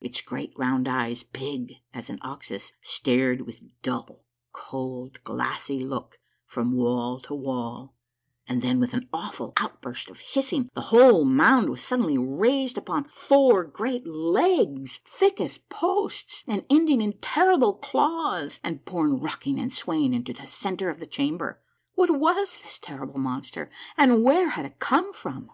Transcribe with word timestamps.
Its 0.00 0.20
great 0.20 0.52
round 0.58 0.88
eyes, 0.88 1.22
big 1.22 1.74
as 1.94 2.10
an 2.10 2.18
ox's, 2.22 2.72
stared 2.82 3.42
with 3.42 3.62
a 3.62 3.70
dull, 3.82 4.24
cold, 4.50 5.22
glassy 5.22 5.78
look 5.78 6.18
from 6.44 6.72
wall 6.76 7.20
to 7.20 7.32
wall, 7.32 7.94
and 8.48 8.60
then, 8.60 8.80
with 8.80 8.92
an 8.92 9.08
awful 9.12 9.52
outburst 9.56 10.10
of 10.10 10.18
hissing, 10.18 10.68
the 10.74 10.80
whole 10.90 11.24
mound 11.24 11.70
was 11.70 11.80
suddenly 11.80 12.18
raised 12.18 12.76
upon 12.76 13.04
four 13.04 13.62
great 13.62 14.04
legs, 14.04 14.98
thick 15.04 15.40
as 15.40 15.58
posts, 15.58 16.42
and 16.48 16.66
ending 16.68 17.00
in 17.00 17.12
terrible 17.18 17.74
claws, 17.74 18.58
and 18.64 18.84
borne 18.84 19.20
rocking 19.20 19.60
and 19.60 19.72
swaying 19.72 20.12
into 20.12 20.32
the 20.32 20.44
centre 20.44 20.90
of 20.90 20.98
the 20.98 21.06
chamber. 21.06 21.62
What 21.94 22.10
was 22.10 22.58
this 22.64 22.80
terrible 22.80 23.20
monster, 23.20 23.70
and 23.96 24.24
where 24.24 24.48
had 24.48 24.66
it 24.66 24.80
come 24.80 25.12
from 25.12 25.52